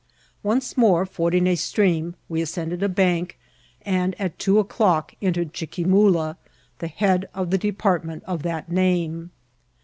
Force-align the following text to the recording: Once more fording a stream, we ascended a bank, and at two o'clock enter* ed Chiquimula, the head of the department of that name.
Once 0.41 0.75
more 0.79 1.05
fording 1.05 1.45
a 1.45 1.55
stream, 1.55 2.15
we 2.27 2.41
ascended 2.41 2.81
a 2.81 2.89
bank, 2.89 3.37
and 3.83 4.19
at 4.19 4.39
two 4.39 4.57
o'clock 4.57 5.13
enter* 5.21 5.41
ed 5.41 5.53
Chiquimula, 5.53 6.37
the 6.79 6.87
head 6.87 7.29
of 7.35 7.51
the 7.51 7.57
department 7.59 8.23
of 8.25 8.41
that 8.41 8.67
name. 8.71 9.29